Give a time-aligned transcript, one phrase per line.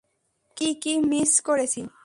[0.01, 0.07] তো,
[0.57, 1.81] কী কী মিস করেছি?